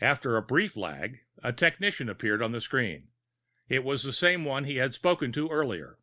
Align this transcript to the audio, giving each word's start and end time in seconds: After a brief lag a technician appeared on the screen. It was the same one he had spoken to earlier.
After 0.00 0.36
a 0.36 0.42
brief 0.42 0.76
lag 0.76 1.20
a 1.40 1.52
technician 1.52 2.08
appeared 2.08 2.42
on 2.42 2.50
the 2.50 2.60
screen. 2.60 3.10
It 3.68 3.84
was 3.84 4.02
the 4.02 4.12
same 4.12 4.44
one 4.44 4.64
he 4.64 4.78
had 4.78 4.92
spoken 4.92 5.30
to 5.34 5.48
earlier. 5.50 6.00